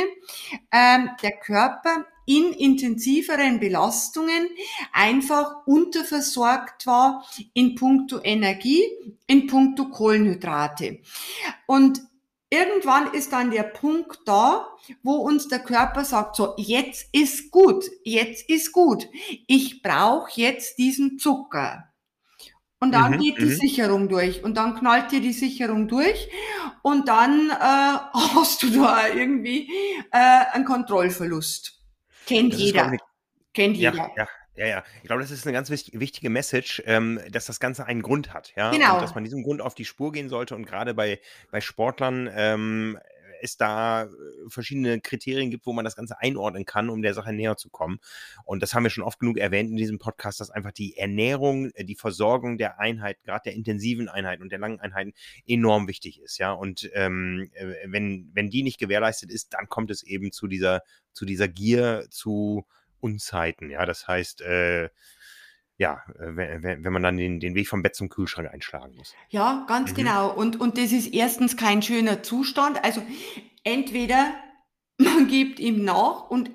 ähm, 0.71 1.09
der 1.21 1.31
Körper 1.39 2.05
in 2.29 2.53
intensiveren 2.53 3.59
Belastungen 3.59 4.49
einfach 4.93 5.65
unterversorgt 5.65 6.85
war 6.85 7.25
in 7.53 7.73
puncto 7.73 8.19
Energie, 8.23 8.83
in 9.25 9.47
puncto 9.47 9.89
Kohlenhydrate. 9.89 10.99
Und 11.65 12.01
irgendwann 12.51 13.13
ist 13.13 13.33
dann 13.33 13.49
der 13.49 13.63
Punkt 13.63 14.19
da, 14.25 14.67
wo 15.01 15.13
uns 15.13 15.47
der 15.47 15.59
Körper 15.59 16.05
sagt, 16.05 16.35
so, 16.35 16.53
jetzt 16.57 17.07
ist 17.13 17.49
gut, 17.49 17.85
jetzt 18.03 18.47
ist 18.47 18.73
gut. 18.73 19.07
Ich 19.47 19.81
brauche 19.81 20.39
jetzt 20.39 20.77
diesen 20.77 21.17
Zucker. 21.17 21.88
Und 22.81 22.93
dann 22.93 23.13
mhm, 23.13 23.19
geht 23.19 23.37
die 23.39 23.45
mhm. 23.45 23.55
Sicherung 23.55 24.07
durch 24.07 24.43
und 24.43 24.55
dann 24.55 24.75
knallt 24.75 25.11
dir 25.11 25.19
die 25.19 25.33
Sicherung 25.33 25.89
durch 25.89 26.29
und 26.81 27.09
dann 27.09 27.49
äh, 27.49 27.53
hast 28.13 28.63
du 28.63 28.69
da 28.69 29.07
irgendwie 29.07 29.69
äh, 30.11 30.45
einen 30.53 30.63
Kontrollverlust. 30.63 31.77
Kennt 32.25 32.53
das 32.53 32.59
jeder. 32.59 32.93
Ist, 32.93 33.03
Kennt 33.53 33.77
ja, 33.77 33.91
jeder. 33.91 34.11
Ja, 34.15 34.27
ja, 34.55 34.65
ja. 34.65 34.83
Ich 35.01 35.07
glaube, 35.07 35.21
das 35.21 35.31
ist 35.31 35.45
eine 35.45 35.53
ganz 35.53 35.69
wichtige 35.69 36.29
Message, 36.29 36.83
ähm, 36.85 37.19
dass 37.31 37.45
das 37.45 37.59
Ganze 37.59 37.85
einen 37.85 38.01
Grund 38.01 38.33
hat. 38.33 38.53
Ja? 38.55 38.71
Genau. 38.71 38.95
Und 38.95 39.01
dass 39.01 39.15
man 39.15 39.23
diesem 39.23 39.43
Grund 39.43 39.61
auf 39.61 39.73
die 39.73 39.85
Spur 39.85 40.11
gehen 40.11 40.29
sollte. 40.29 40.55
Und 40.55 40.65
gerade 40.65 40.93
bei, 40.93 41.19
bei 41.49 41.61
Sportlern 41.61 42.29
ähm, 42.33 42.99
es 43.41 43.57
da 43.57 44.03
äh, 44.03 44.07
verschiedene 44.47 44.99
Kriterien 45.01 45.51
gibt, 45.51 45.65
wo 45.65 45.73
man 45.73 45.85
das 45.85 45.95
Ganze 45.95 46.19
einordnen 46.19 46.65
kann, 46.65 46.89
um 46.89 47.01
der 47.01 47.13
Sache 47.13 47.33
näher 47.33 47.57
zu 47.57 47.69
kommen. 47.69 47.99
Und 48.45 48.61
das 48.61 48.73
haben 48.73 48.83
wir 48.83 48.89
schon 48.89 49.03
oft 49.03 49.19
genug 49.19 49.37
erwähnt 49.37 49.69
in 49.69 49.77
diesem 49.77 49.99
Podcast, 49.99 50.39
dass 50.39 50.51
einfach 50.51 50.71
die 50.71 50.97
Ernährung, 50.97 51.71
äh, 51.71 51.83
die 51.83 51.95
Versorgung 51.95 52.57
der 52.57 52.79
Einheit, 52.79 53.21
gerade 53.23 53.43
der 53.45 53.53
intensiven 53.53 54.09
Einheiten 54.09 54.43
und 54.43 54.51
der 54.51 54.59
langen 54.59 54.79
Einheiten 54.79 55.13
enorm 55.47 55.87
wichtig 55.87 56.21
ist. 56.21 56.37
Ja, 56.37 56.51
und 56.51 56.89
ähm, 56.93 57.49
äh, 57.53 57.73
wenn, 57.85 58.29
wenn 58.33 58.49
die 58.49 58.63
nicht 58.63 58.79
gewährleistet 58.79 59.31
ist, 59.31 59.53
dann 59.53 59.67
kommt 59.67 59.91
es 59.91 60.03
eben 60.03 60.31
zu 60.31 60.47
dieser, 60.47 60.81
zu 61.13 61.25
dieser 61.25 61.47
Gier, 61.47 62.07
zu 62.09 62.65
Unzeiten. 62.99 63.69
Ja, 63.69 63.85
das 63.85 64.07
heißt, 64.07 64.41
äh, 64.41 64.89
ja, 65.79 66.03
wenn, 66.17 66.83
wenn 66.83 66.93
man 66.93 67.01
dann 67.01 67.15
den, 67.15 67.39
den 67.39 67.55
Weg 67.55 67.69
vom 67.69 67.81
Bett 67.81 67.95
zum 67.95 68.09
Kühlschrank 68.09 68.53
einschlagen 68.53 68.95
muss. 68.97 69.15
Ja, 69.29 69.65
ganz 69.67 69.91
mhm. 69.91 69.95
genau. 69.95 70.29
Und, 70.29 70.59
und 70.59 70.77
das 70.77 70.91
ist 70.91 71.13
erstens 71.13 71.55
kein 71.55 71.81
schöner 71.81 72.21
Zustand. 72.21 72.83
Also 72.83 73.01
entweder 73.63 74.33
man 74.97 75.27
gibt 75.27 75.57
ihm 75.59 75.85
nach 75.85 76.29
und, 76.29 76.51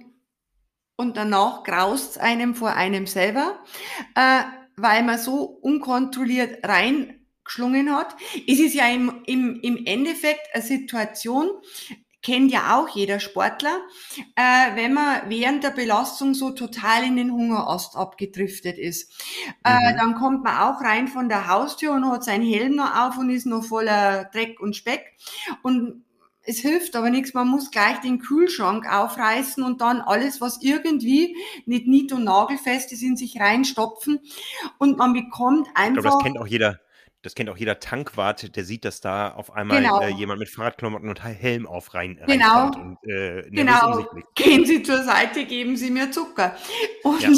und 0.97 1.17
danach 1.17 1.65
graust 1.65 2.21
einem 2.21 2.55
vor 2.55 2.75
einem 2.75 3.07
selber, 3.07 3.59
äh, 4.15 4.43
weil 4.77 5.03
man 5.03 5.19
so 5.19 5.43
unkontrolliert 5.43 6.63
reingeschlungen 6.63 7.97
hat. 7.97 8.15
Es 8.47 8.61
ist 8.61 8.75
ja 8.75 8.89
im, 8.89 9.23
im, 9.25 9.59
im 9.63 9.87
Endeffekt 9.87 10.55
eine 10.55 10.63
Situation, 10.63 11.49
kennt 12.25 12.51
ja 12.51 12.77
auch 12.77 12.89
jeder 12.89 13.21
Sportler, 13.21 13.79
äh, 14.35 14.75
wenn 14.75 14.95
man 14.95 15.29
während 15.29 15.63
der 15.63 15.71
Belastung 15.71 16.35
so 16.35 16.51
total 16.51 17.05
in 17.05 17.17
den 17.17 17.31
Hungerast 17.31 17.97
abgedriftet 17.97 18.79
ist. 18.79 19.13
Äh, 19.63 19.93
mhm. 19.93 19.97
Dann 19.99 20.15
kommt 20.17 20.43
man 20.43 20.57
auch 20.57 20.81
rein 20.81 21.07
von 21.07 21.29
der 21.29 21.47
Haustür 21.47 21.93
und 21.93 22.11
hat 22.11 22.25
seinen 22.25 22.45
Helm 22.45 22.75
noch 22.75 22.97
auf 22.97 23.19
und 23.19 23.31
ist 23.31 23.47
noch 23.47 23.65
voller 23.65 24.25
Dreck 24.33 24.59
und 24.59 24.75
Speck. 24.75 25.13
Und 25.63 26.05
es 26.47 26.59
hilft 26.59 26.97
aber 26.97 27.11
nichts, 27.11 27.35
man 27.35 27.49
muss 27.49 27.71
gleich 27.71 28.01
den 28.01 28.19
Kühlschrank 28.19 28.91
aufreißen 28.91 29.63
und 29.63 29.81
dann 29.81 30.01
alles, 30.01 30.41
was 30.41 30.61
irgendwie 30.61 31.37
nicht 31.65 31.87
nied- 31.87 32.13
und 32.13 32.25
nagelfest 32.25 32.93
ist, 32.93 33.03
in 33.03 33.17
sich 33.17 33.41
reinstopfen. 33.41 34.21
Und 34.79 34.99
man 34.99 35.13
bekommt 35.13 35.69
einfach. 35.75 35.97
Ich 35.97 36.03
glaube, 36.03 36.09
das 36.09 36.23
kennt 36.23 36.39
auch 36.39 36.47
jeder 36.47 36.81
das 37.25 37.35
kennt 37.35 37.49
auch 37.49 37.57
jeder 37.57 37.81
Tankwart, 37.81 38.55
der 38.55 38.65
sieht, 38.65 38.85
dass 38.85 39.01
da 39.01 39.33
auf 39.33 39.51
einmal 39.55 39.81
genau. 39.81 40.01
äh, 40.01 40.11
jemand 40.11 40.41
mit 40.41 40.51
Fahrradklamotten 40.51 41.09
und 41.09 41.25
Helm 41.25 41.67
auf 41.67 41.95
rein 41.95 42.21
genau. 42.27 42.67
und 42.67 42.99
äh, 43.09 43.49
genau. 43.51 44.07
Gehen 44.35 44.67
Sie 44.67 44.83
zur 44.83 45.03
Seite, 45.03 45.47
geben 45.47 45.79
Sie 45.79 45.91
mir 45.91 46.11
Zucker. 46.11 46.55
Und, 47.03 47.21
ja. 47.21 47.31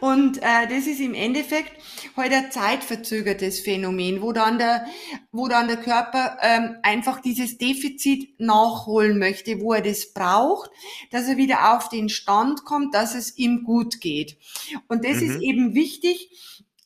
und 0.00 0.38
äh, 0.38 0.68
das 0.68 0.86
ist 0.86 1.00
im 1.00 1.14
Endeffekt 1.14 1.72
heute 2.16 2.36
halt 2.36 2.44
ein 2.46 2.52
zeitverzögertes 2.52 3.60
Phänomen, 3.60 4.22
wo 4.22 4.32
dann 4.32 4.58
der, 4.58 4.86
wo 5.32 5.48
dann 5.48 5.66
der 5.66 5.78
Körper 5.78 6.38
ähm, 6.42 6.76
einfach 6.82 7.20
dieses 7.20 7.58
Defizit 7.58 8.38
nachholen 8.38 9.18
möchte, 9.18 9.60
wo 9.60 9.72
er 9.72 9.82
das 9.82 10.12
braucht, 10.12 10.70
dass 11.10 11.26
er 11.26 11.36
wieder 11.36 11.76
auf 11.76 11.88
den 11.88 12.08
Stand 12.08 12.64
kommt, 12.64 12.94
dass 12.94 13.16
es 13.16 13.36
ihm 13.36 13.64
gut 13.64 14.00
geht. 14.00 14.38
Und 14.86 15.04
das 15.04 15.16
mhm. 15.16 15.30
ist 15.30 15.40
eben 15.40 15.74
wichtig. 15.74 16.30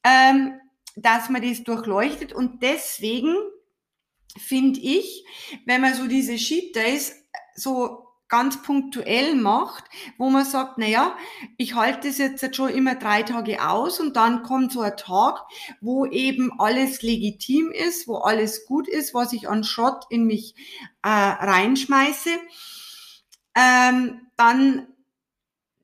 Ähm, 0.03 0.55
dass 1.03 1.29
man 1.29 1.43
das 1.43 1.65
durchleuchtet. 1.65 2.33
Und 2.33 2.63
deswegen 2.63 3.35
finde 4.37 4.81
ich, 4.81 5.25
wenn 5.67 5.81
man 5.81 5.95
so 5.95 6.07
diese 6.07 6.39
Sheet 6.39 6.75
Days 6.77 7.15
so 7.55 8.09
ganz 8.29 8.63
punktuell 8.63 9.35
macht, 9.35 9.85
wo 10.19 10.29
man 10.29 10.45
sagt, 10.45 10.77
na 10.77 10.87
ja, 10.87 11.17
ich 11.57 11.75
halte 11.75 12.09
es 12.09 12.19
jetzt 12.19 12.55
schon 12.55 12.69
immer 12.69 12.95
drei 12.95 13.23
Tage 13.23 13.67
aus 13.67 14.01
und 14.01 14.17
dann 14.17 14.43
kommt 14.43 14.73
so 14.73 14.83
ein 14.83 14.97
Tag, 14.97 15.41
wo 15.81 16.05
eben 16.05 16.53
alles 16.59 17.03
legitim 17.03 17.73
ist, 17.73 18.07
wo 18.07 18.17
alles 18.19 18.67
gut 18.67 18.87
ist, 18.87 19.15
was 19.15 19.33
ich 19.33 19.49
an 19.49 19.65
Schrott 19.65 20.05
in 20.11 20.25
mich 20.25 20.55
äh, 21.03 21.09
reinschmeiße, 21.09 22.31
ähm, 23.55 24.21
dann 24.37 24.89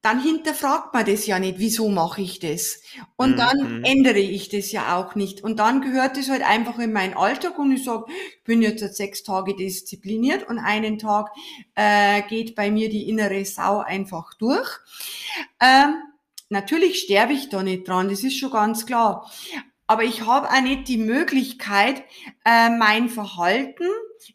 dann 0.05 0.23
hinterfragt 0.23 0.93
man 0.93 1.07
das 1.07 1.27
ja 1.27 1.39
nicht, 1.39 1.59
wieso 1.59 1.89
mache 1.89 2.21
ich 2.21 2.39
das? 2.39 2.83
Und 3.17 3.33
mhm. 3.33 3.37
dann 3.37 3.85
ändere 3.85 4.19
ich 4.19 4.51
das 4.51 4.71
ja 4.71 4.97
auch 4.97 5.15
nicht. 5.15 5.43
Und 5.43 5.59
dann 5.59 5.81
gehört 5.81 6.19
es 6.19 6.29
halt 6.29 6.43
einfach 6.43 6.79
in 6.79 6.93
meinen 6.93 7.15
Alltag 7.15 7.59
und 7.59 7.73
ich 7.73 7.85
sage, 7.85 8.05
ich 8.09 8.45
bin 8.45 8.61
jetzt 8.61 8.81
seit 8.81 8.95
sechs 8.95 9.23
Tage 9.23 9.57
diszipliniert 9.57 10.47
und 10.47 10.59
einen 10.59 10.99
Tag 10.99 11.31
äh, 11.75 12.21
geht 12.29 12.55
bei 12.55 12.71
mir 12.71 12.91
die 12.91 13.09
innere 13.09 13.47
Sau 13.47 13.79
einfach 13.79 14.35
durch. 14.35 14.69
Ähm, 15.59 15.95
natürlich 16.51 16.99
sterbe 16.99 17.33
ich 17.33 17.49
da 17.49 17.63
nicht 17.63 17.89
dran, 17.89 18.11
das 18.11 18.25
ist 18.25 18.37
schon 18.37 18.51
ganz 18.51 18.85
klar. 18.85 19.31
Aber 19.87 20.05
ich 20.05 20.27
habe 20.27 20.51
auch 20.51 20.61
nicht 20.61 20.87
die 20.89 20.99
Möglichkeit, 20.99 22.03
äh, 22.45 22.69
mein 22.69 23.09
Verhalten 23.09 23.87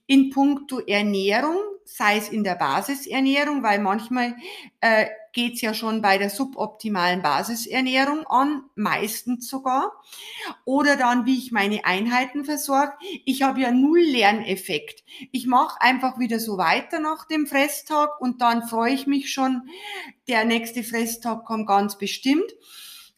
in 0.08 0.32
puncto 0.32 0.80
Ernährung, 0.80 1.58
sei 1.86 2.18
es 2.18 2.30
in 2.30 2.44
der 2.44 2.56
Basisernährung, 2.56 3.62
weil 3.62 3.80
manchmal 3.80 4.36
äh, 4.82 5.06
geht's 5.34 5.62
ja 5.62 5.74
schon 5.74 6.02
bei 6.02 6.18
der 6.18 6.30
suboptimalen 6.30 7.22
Basisernährung 7.22 8.26
an, 8.28 8.64
meistens 8.76 9.48
sogar. 9.48 9.92
Oder 10.66 10.96
dann, 10.96 11.26
wie 11.26 11.38
ich 11.38 11.52
meine 11.52 11.86
Einheiten 11.86 12.46
versorge. 12.46 12.94
Ich 13.26 13.42
habe 13.42 13.62
ja 13.62 13.72
null 13.72 14.02
Lerneffekt. 14.02 15.04
Ich 15.32 15.48
mache 15.48 15.82
einfach 15.82 16.20
wieder 16.20 16.40
so 16.40 16.58
weiter 16.58 17.00
nach 17.00 17.26
dem 17.26 17.48
Fresstag 17.48 18.20
und 18.20 18.42
dann 18.42 18.68
freue 18.68 18.94
ich 18.94 19.08
mich 19.08 19.32
schon, 19.32 19.70
der 20.28 20.46
nächste 20.46 20.84
Fresstag 20.84 21.46
kommt 21.46 21.68
ganz 21.68 21.98
bestimmt. 21.98 22.52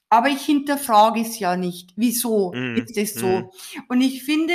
Aber 0.09 0.27
ich 0.27 0.41
hinterfrage 0.41 1.21
es 1.21 1.39
ja 1.39 1.55
nicht. 1.55 1.93
Wieso 1.95 2.51
mm, 2.51 2.75
ist 2.75 2.97
es 2.97 3.13
so? 3.13 3.27
Mm. 3.27 3.49
Und 3.87 4.01
ich 4.01 4.23
finde, 4.23 4.53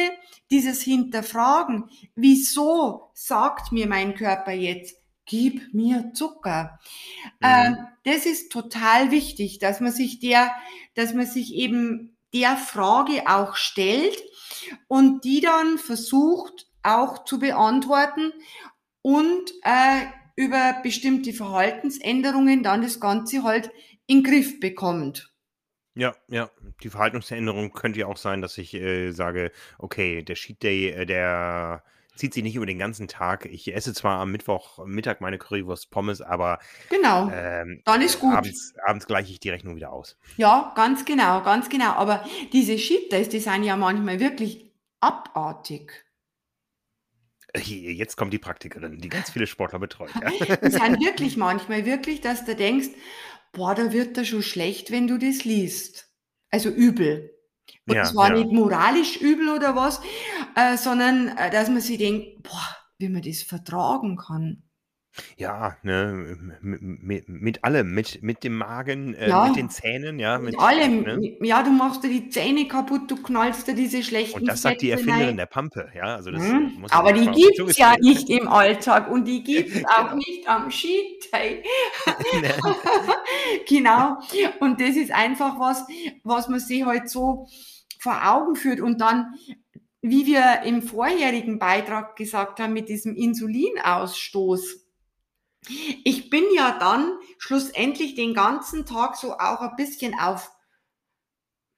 dieses 0.50 0.82
Hinterfragen, 0.82 1.84
wieso 2.14 3.10
sagt 3.14 3.72
mir 3.72 3.86
mein 3.86 4.14
Körper 4.14 4.52
jetzt, 4.52 5.00
gib 5.26 5.74
mir 5.74 6.12
Zucker. 6.14 6.78
Mhm. 7.40 7.46
Ähm, 7.46 7.76
das 8.04 8.26
ist 8.26 8.50
total 8.50 9.10
wichtig, 9.10 9.58
dass 9.58 9.80
man 9.80 9.92
sich 9.92 10.20
der, 10.20 10.50
dass 10.94 11.12
man 11.12 11.26
sich 11.26 11.54
eben 11.54 12.16
der 12.32 12.56
Frage 12.56 13.22
auch 13.26 13.56
stellt 13.56 14.22
und 14.88 15.24
die 15.24 15.40
dann 15.40 15.78
versucht 15.78 16.68
auch 16.82 17.24
zu 17.24 17.38
beantworten 17.38 18.32
und 19.02 19.52
äh, 19.62 20.06
über 20.36 20.80
bestimmte 20.82 21.32
Verhaltensänderungen 21.32 22.62
dann 22.62 22.82
das 22.82 23.00
Ganze 23.00 23.42
halt 23.42 23.70
in 24.06 24.22
den 24.22 24.24
Griff 24.24 24.60
bekommt. 24.60 25.32
Ja, 25.94 26.14
ja. 26.28 26.50
Die 26.82 26.90
Verhaltensveränderung 26.90 27.72
könnte 27.72 28.00
ja 28.00 28.06
auch 28.06 28.18
sein, 28.18 28.42
dass 28.42 28.58
ich 28.58 28.74
äh, 28.74 29.12
sage, 29.12 29.50
okay, 29.78 30.22
der 30.22 30.36
Cheat 30.36 30.62
Day, 30.62 30.90
äh, 30.90 31.06
der 31.06 31.82
zieht 32.16 32.34
sich 32.34 32.42
nicht 32.42 32.56
über 32.56 32.66
den 32.66 32.78
ganzen 32.78 33.08
Tag. 33.08 33.46
Ich 33.46 33.74
esse 33.74 33.94
zwar 33.94 34.20
am 34.20 34.32
Mittwochmittag 34.32 35.20
meine 35.20 35.38
Currywurst 35.38 35.90
Pommes, 35.90 36.20
aber 36.20 36.58
genau, 36.88 37.30
ähm, 37.32 37.82
dann 37.84 38.02
ist 38.02 38.20
gut. 38.20 38.34
Abends, 38.34 38.74
abends 38.84 39.06
gleiche 39.06 39.32
ich 39.32 39.40
die 39.40 39.50
Rechnung 39.50 39.76
wieder 39.76 39.92
aus. 39.92 40.16
Ja, 40.36 40.72
ganz 40.76 41.04
genau, 41.04 41.42
ganz 41.42 41.68
genau. 41.68 41.92
Aber 41.92 42.24
diese 42.52 42.76
Days, 43.10 43.28
die 43.28 43.40
sind 43.40 43.64
ja 43.64 43.76
manchmal 43.76 44.20
wirklich 44.20 44.72
abartig. 45.00 46.04
Jetzt 47.54 48.16
kommt 48.16 48.32
die 48.32 48.38
Praktikerin, 48.38 48.98
die 48.98 49.08
ganz 49.08 49.30
viele 49.30 49.46
Sportler 49.46 49.78
betreut. 49.78 50.10
Ja. 50.14 50.56
Die 50.56 50.70
sind 50.70 51.00
wirklich 51.00 51.36
manchmal 51.36 51.86
wirklich, 51.86 52.20
dass 52.20 52.44
du 52.44 52.54
denkst, 52.54 52.88
boah, 53.52 53.74
da 53.74 53.92
wird 53.92 54.16
da 54.16 54.24
schon 54.24 54.42
schlecht, 54.42 54.90
wenn 54.90 55.06
du 55.06 55.18
das 55.18 55.44
liest. 55.44 56.10
Also 56.50 56.68
übel. 56.68 57.35
Und 57.86 57.94
ja, 57.94 58.04
zwar 58.04 58.30
ja. 58.30 58.34
nicht 58.36 58.52
moralisch 58.52 59.16
übel 59.20 59.48
oder 59.48 59.76
was, 59.76 60.00
äh, 60.54 60.76
sondern 60.76 61.28
äh, 61.36 61.50
dass 61.50 61.68
man 61.68 61.80
sich 61.80 61.98
denkt, 61.98 62.42
boah, 62.42 62.76
wie 62.98 63.08
man 63.08 63.22
das 63.22 63.42
vertragen 63.42 64.16
kann. 64.16 64.62
Ja, 65.36 65.76
ne, 65.82 66.36
mit, 66.60 67.28
mit 67.28 67.64
allem, 67.64 67.94
mit, 67.94 68.22
mit 68.22 68.44
dem 68.44 68.56
Magen, 68.56 69.14
äh, 69.14 69.28
ja, 69.28 69.46
mit 69.46 69.56
den 69.56 69.70
Zähnen, 69.70 70.18
ja. 70.18 70.38
Mit, 70.38 70.52
mit 70.52 70.60
allem, 70.60 71.02
ne? 71.02 71.36
ja, 71.40 71.62
du 71.62 71.70
machst 71.70 72.04
dir 72.04 72.08
die 72.08 72.28
Zähne 72.28 72.66
kaputt, 72.68 73.10
du 73.10 73.16
knallst 73.16 73.66
dir 73.68 73.74
diese 73.74 74.02
schlechten 74.02 74.40
Und 74.40 74.46
das 74.46 74.62
sagt 74.62 74.82
die 74.82 74.90
Erfinderin 74.90 75.26
rein. 75.26 75.36
der 75.36 75.46
Pampe, 75.46 75.90
ja. 75.94 76.16
Also 76.16 76.30
das 76.30 76.42
hm, 76.42 76.86
aber 76.90 77.12
die 77.12 77.26
gibt 77.30 77.58
es 77.60 77.76
ja 77.76 77.94
nicht 78.00 78.28
im 78.30 78.48
Alltag 78.48 79.10
und 79.10 79.24
die 79.24 79.42
gibt 79.42 79.74
es 79.74 79.84
auch 79.96 80.14
nicht 80.14 80.48
am 80.48 80.70
Skitag. 80.70 81.64
genau, 83.68 84.18
und 84.60 84.80
das 84.80 84.96
ist 84.96 85.12
einfach 85.12 85.58
was, 85.58 85.86
was 86.24 86.48
man 86.48 86.60
sich 86.60 86.84
halt 86.84 87.08
so 87.08 87.46
vor 87.98 88.20
Augen 88.24 88.54
führt 88.56 88.80
und 88.80 89.00
dann 89.00 89.34
wie 90.08 90.26
wir 90.26 90.62
im 90.64 90.82
vorherigen 90.82 91.58
Beitrag 91.58 92.16
gesagt 92.16 92.60
haben, 92.60 92.72
mit 92.72 92.88
diesem 92.88 93.16
Insulinausstoß, 93.16 94.85
ich 96.04 96.30
bin 96.30 96.44
ja 96.54 96.78
dann 96.78 97.18
schlussendlich 97.38 98.14
den 98.14 98.34
ganzen 98.34 98.86
Tag 98.86 99.16
so 99.16 99.34
auch 99.34 99.60
ein 99.60 99.76
bisschen 99.76 100.18
auf 100.18 100.50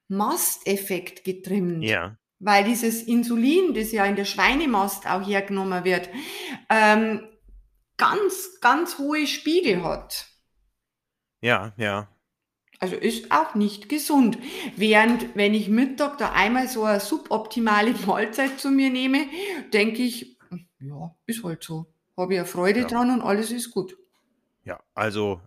Masteffekt 0.09 1.25
getrimmt. 1.25 1.85
Ja. 1.85 2.17
Weil 2.41 2.65
dieses 2.65 3.03
Insulin, 3.03 3.75
das 3.75 3.93
ja 3.93 4.05
in 4.05 4.17
der 4.17 4.25
Schweinemast 4.25 5.07
auch 5.07 5.27
hergenommen 5.27 5.85
wird, 5.85 6.09
ähm, 6.71 7.27
ganz, 7.97 8.61
ganz 8.61 8.99
hohe 8.99 9.27
Spiegel 9.27 9.83
hat. 9.83 10.27
Ja, 11.41 11.73
ja. 11.77 12.09
Also 12.81 12.95
ist 12.95 13.33
auch 13.33 13.55
nicht 13.57 13.89
gesund. 13.89 14.39
Während 14.77 15.35
wenn 15.35 15.53
ich 15.53 15.69
Mittag 15.69 16.19
da 16.19 16.33
einmal 16.33 16.69
so 16.69 16.85
eine 16.85 17.01
suboptimale 17.01 17.93
Mahlzeit 18.07 18.61
zu 18.61 18.71
mir 18.71 18.91
nehme, 18.91 19.27
denke 19.73 20.03
ich, 20.03 20.39
ja, 20.79 21.15
ist 21.27 21.43
halt 21.43 21.65
so 21.65 21.93
habe 22.19 22.35
ich 22.35 22.39
ja 22.39 22.45
Freude 22.45 22.81
ja. 22.81 22.87
dran 22.87 23.11
und 23.11 23.23
alles 23.23 23.51
ist 23.51 23.71
gut. 23.71 23.97
Ja, 24.65 24.81
also 24.95 25.41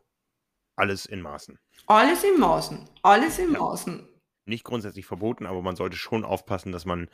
alles 0.76 1.06
in 1.06 1.22
Maßen. 1.22 1.60
Alles 1.88 2.24
in 2.24 2.40
Maßen. 2.40 2.90
Alles 3.04 3.38
in 3.38 3.54
ja. 3.54 3.60
Maßen 3.60 4.11
nicht 4.46 4.64
grundsätzlich 4.64 5.06
verboten, 5.06 5.46
aber 5.46 5.62
man 5.62 5.76
sollte 5.76 5.98
schon 5.98 6.26
aufpassen, 6.26 6.72
dass 6.72 6.86
man 6.86 7.10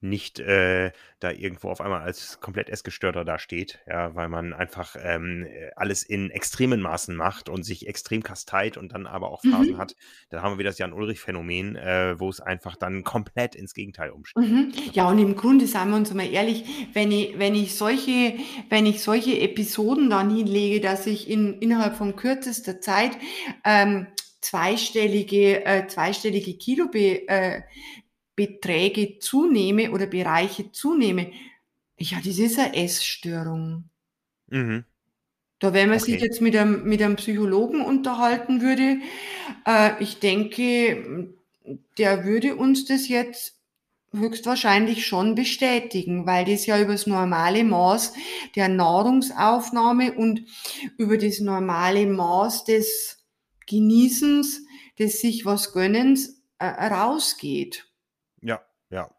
nicht 0.00 0.38
äh, 0.38 0.92
da 1.18 1.30
irgendwo 1.30 1.68
auf 1.68 1.80
einmal 1.80 2.00
als 2.00 2.40
komplett 2.40 2.70
Essgestörter 2.70 3.24
da 3.24 3.38
steht, 3.38 3.80
ja, 3.86 4.14
weil 4.14 4.28
man 4.28 4.52
einfach 4.52 4.96
ähm, 4.98 5.46
alles 5.76 6.02
in 6.02 6.30
extremen 6.30 6.80
Maßen 6.80 7.14
macht 7.14 7.48
und 7.48 7.64
sich 7.64 7.86
extrem 7.86 8.22
kasteit 8.22 8.76
und 8.76 8.92
dann 8.92 9.06
aber 9.06 9.30
auch 9.30 9.42
Phasen 9.42 9.74
mhm. 9.74 9.78
hat. 9.78 9.94
Da 10.30 10.42
haben 10.42 10.54
wir 10.54 10.58
wieder 10.58 10.70
das 10.70 10.78
Jan-Ulrich-Phänomen, 10.78 11.76
äh, 11.76 12.18
wo 12.18 12.28
es 12.28 12.40
einfach 12.40 12.76
dann 12.76 13.04
komplett 13.04 13.54
ins 13.54 13.74
Gegenteil 13.74 14.10
umsteht. 14.10 14.42
Mhm. 14.42 14.72
Ja, 14.92 15.08
und 15.08 15.18
im 15.18 15.36
Grunde, 15.36 15.66
sagen 15.66 15.90
wir 15.90 15.96
uns 15.96 16.12
mal 16.14 16.26
ehrlich, 16.26 16.64
wenn 16.94 17.12
ich, 17.12 17.38
wenn 17.38 17.54
ich 17.54 17.76
solche, 17.76 18.34
wenn 18.68 18.86
ich 18.86 19.02
solche 19.02 19.38
Episoden 19.38 20.10
dann 20.10 20.34
hinlege, 20.34 20.80
dass 20.80 21.06
ich 21.06 21.28
in, 21.28 21.58
innerhalb 21.60 21.96
von 21.96 22.16
kürzester 22.16 22.80
Zeit 22.80 23.12
ähm, 23.64 24.06
zweistellige, 24.40 25.64
äh, 25.64 25.86
zweistellige 25.86 26.54
Kilobeträge 26.54 27.66
äh, 28.36 29.18
zunehme 29.18 29.90
oder 29.90 30.06
Bereiche 30.06 30.72
zunehme, 30.72 31.32
ja, 31.98 32.18
das 32.24 32.38
ist 32.38 32.58
eine 32.58 32.74
Essstörung. 32.74 33.84
Mhm. 34.48 34.84
Da, 35.58 35.74
wenn 35.74 35.90
man 35.90 36.00
okay. 36.00 36.12
sich 36.12 36.22
jetzt 36.22 36.40
mit 36.40 36.56
einem, 36.56 36.84
mit 36.84 37.02
einem 37.02 37.16
Psychologen 37.16 37.82
unterhalten 37.82 38.62
würde, 38.62 38.96
äh, 39.66 40.02
ich 40.02 40.18
denke, 40.18 41.34
der 41.98 42.24
würde 42.24 42.56
uns 42.56 42.86
das 42.86 43.08
jetzt 43.08 43.60
höchstwahrscheinlich 44.12 45.06
schon 45.06 45.34
bestätigen, 45.34 46.26
weil 46.26 46.46
das 46.46 46.66
ja 46.66 46.80
über 46.80 46.92
das 46.92 47.06
normale 47.06 47.62
Maß 47.62 48.14
der 48.56 48.68
Nahrungsaufnahme 48.68 50.14
und 50.14 50.42
über 50.96 51.16
das 51.18 51.40
normale 51.40 52.06
Maß 52.06 52.64
des 52.64 53.19
Genießens, 53.66 54.64
des 54.98 55.20
sich 55.20 55.44
was 55.44 55.72
Gönnens 55.72 56.42
äh, 56.58 56.66
rausgeht. 56.66 57.88
Ja, 58.42 58.60
ja. 58.90 59.10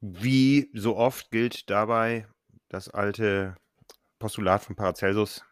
Wie 0.00 0.70
so 0.74 0.96
oft 0.96 1.30
gilt 1.30 1.70
dabei 1.70 2.26
das 2.68 2.88
alte 2.88 3.56
Postulat 4.18 4.62
von 4.62 4.76
Paracelsus, 4.76 5.44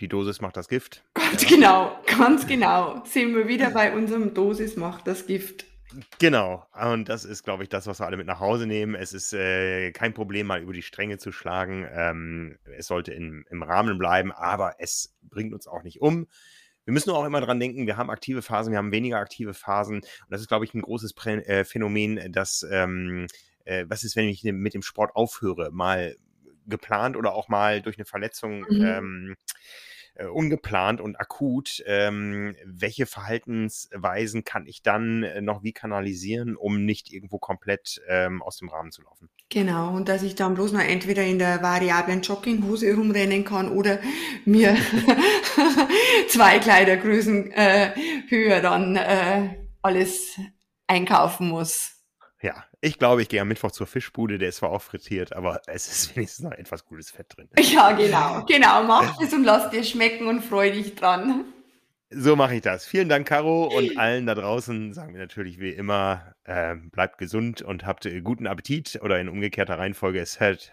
die 0.00 0.08
Dosis 0.08 0.40
macht 0.40 0.56
das 0.56 0.68
Gift. 0.68 1.04
Ganz 1.14 1.42
ja. 1.42 1.48
genau, 1.48 1.98
ganz 2.18 2.46
genau. 2.46 3.04
Sind 3.04 3.34
wir 3.34 3.48
wieder 3.48 3.70
bei 3.70 3.94
unserem 3.94 4.34
Dosis 4.34 4.76
macht 4.76 5.06
das 5.06 5.26
Gift. 5.26 5.66
Genau, 6.18 6.66
und 6.72 7.08
das 7.08 7.24
ist, 7.24 7.44
glaube 7.44 7.62
ich, 7.62 7.68
das, 7.68 7.86
was 7.86 8.00
wir 8.00 8.06
alle 8.06 8.16
mit 8.16 8.26
nach 8.26 8.40
Hause 8.40 8.66
nehmen. 8.66 8.96
Es 8.96 9.12
ist 9.12 9.32
äh, 9.32 9.92
kein 9.92 10.12
Problem, 10.12 10.48
mal 10.48 10.60
über 10.60 10.72
die 10.72 10.82
Stränge 10.82 11.18
zu 11.18 11.30
schlagen. 11.30 11.86
Ähm, 11.92 12.58
es 12.76 12.88
sollte 12.88 13.12
in, 13.12 13.44
im 13.48 13.62
Rahmen 13.62 13.96
bleiben, 13.98 14.32
aber 14.32 14.76
es 14.78 15.14
bringt 15.22 15.54
uns 15.54 15.68
auch 15.68 15.84
nicht 15.84 16.00
um. 16.00 16.26
Wir 16.84 16.92
müssen 16.92 17.10
auch 17.10 17.24
immer 17.24 17.40
dran 17.40 17.60
denken, 17.60 17.86
wir 17.86 17.96
haben 17.96 18.10
aktive 18.10 18.42
Phasen, 18.42 18.72
wir 18.72 18.78
haben 18.78 18.92
weniger 18.92 19.18
aktive 19.18 19.54
Phasen. 19.54 19.96
Und 19.96 20.30
das 20.30 20.40
ist, 20.40 20.48
glaube 20.48 20.64
ich, 20.64 20.74
ein 20.74 20.82
großes 20.82 21.14
äh, 21.26 21.64
Phänomen, 21.64 22.32
dass, 22.32 22.66
ähm, 22.70 23.26
äh, 23.64 23.86
was 23.88 24.04
ist, 24.04 24.16
wenn 24.16 24.28
ich 24.28 24.42
mit 24.44 24.74
dem 24.74 24.82
Sport 24.82 25.16
aufhöre, 25.16 25.70
mal 25.72 26.16
geplant 26.66 27.16
oder 27.16 27.34
auch 27.34 27.48
mal 27.48 27.82
durch 27.82 27.98
eine 27.98 28.04
Verletzung 28.04 28.60
mhm. 28.68 28.84
ähm, 28.84 29.36
äh, 30.14 30.26
ungeplant 30.26 31.00
und 31.00 31.18
akut, 31.18 31.82
ähm, 31.86 32.54
welche 32.64 33.06
Verhaltensweisen 33.06 34.44
kann 34.44 34.66
ich 34.66 34.82
dann 34.82 35.22
äh, 35.22 35.40
noch 35.40 35.62
wie 35.62 35.72
kanalisieren, 35.72 36.56
um 36.56 36.84
nicht 36.84 37.12
irgendwo 37.12 37.38
komplett 37.38 38.00
ähm, 38.08 38.42
aus 38.42 38.58
dem 38.58 38.68
Rahmen 38.68 38.92
zu 38.92 39.02
laufen? 39.02 39.28
Genau, 39.48 39.94
und 39.94 40.08
dass 40.08 40.22
ich 40.22 40.34
dann 40.34 40.54
bloß 40.54 40.72
noch 40.72 40.80
entweder 40.80 41.24
in 41.24 41.38
der 41.38 41.62
variablen 41.62 42.22
Jogginghose 42.22 42.94
rumrennen 42.94 43.44
kann 43.44 43.68
oder 43.68 43.98
mir 44.44 44.76
zwei 46.28 46.58
Kleidergrößen 46.58 47.52
äh, 47.52 47.92
höher 48.28 48.60
dann 48.60 48.96
äh, 48.96 49.66
alles 49.82 50.38
einkaufen 50.86 51.48
muss. 51.48 51.92
Ja, 52.40 52.64
ich 52.84 52.98
glaube, 52.98 53.22
ich 53.22 53.28
gehe 53.28 53.40
am 53.40 53.48
Mittwoch 53.48 53.70
zur 53.70 53.86
Fischbude, 53.86 54.36
der 54.36 54.50
ist 54.50 54.56
zwar 54.56 54.70
auch 54.70 54.82
frittiert, 54.82 55.34
aber 55.34 55.62
es 55.66 55.88
ist 55.88 56.16
wenigstens 56.16 56.44
noch 56.44 56.52
etwas 56.52 56.84
gutes 56.84 57.10
Fett 57.10 57.34
drin. 57.36 57.48
Ja, 57.58 57.92
genau, 57.92 58.44
genau. 58.44 58.84
Mach 58.84 59.20
es 59.20 59.32
und 59.32 59.44
lass 59.44 59.70
dir 59.70 59.82
schmecken 59.82 60.26
und 60.26 60.42
freu 60.42 60.70
dich 60.70 60.94
dran. 60.94 61.46
So 62.10 62.36
mache 62.36 62.56
ich 62.56 62.60
das. 62.60 62.86
Vielen 62.86 63.08
Dank, 63.08 63.26
Caro. 63.26 63.66
Und 63.74 63.96
allen 63.98 64.26
da 64.26 64.34
draußen 64.34 64.92
sagen 64.92 65.14
wir 65.14 65.20
natürlich 65.20 65.58
wie 65.58 65.70
immer, 65.70 66.34
äh, 66.44 66.76
bleibt 66.76 67.18
gesund 67.18 67.62
und 67.62 67.86
habt 67.86 68.04
äh, 68.06 68.20
guten 68.20 68.46
Appetit 68.46 69.00
oder 69.02 69.18
in 69.18 69.28
umgekehrter 69.28 69.78
Reihenfolge. 69.78 70.20
Es 70.20 70.38
hört, 70.38 70.72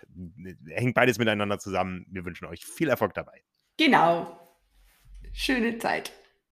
hängt 0.67 0.93
beides 0.93 1.17
miteinander 1.17 1.59
zusammen. 1.59 2.05
Wir 2.09 2.25
wünschen 2.25 2.45
euch 2.45 2.65
viel 2.65 2.89
Erfolg 2.89 3.13
dabei. 3.13 3.41
Genau. 3.77 4.37
Schöne 5.31 5.77
Zeit. 5.77 6.11